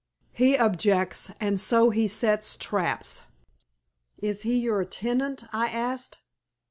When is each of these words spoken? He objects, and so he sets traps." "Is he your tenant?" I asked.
He 0.31 0.57
objects, 0.57 1.29
and 1.39 1.59
so 1.59 1.91
he 1.91 2.07
sets 2.07 2.57
traps." 2.57 3.21
"Is 4.17 4.41
he 4.41 4.57
your 4.57 4.83
tenant?" 4.83 5.43
I 5.53 5.67
asked. 5.67 6.21